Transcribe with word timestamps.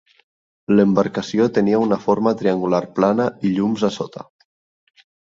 L'embarcació 0.77 1.43
tenia 1.57 1.81
una 1.87 1.99
forma 2.05 2.33
triangular 2.39 2.79
plana 2.99 3.27
i 3.49 3.51
llums 3.59 3.85
a 3.89 3.91
sota. 3.99 4.25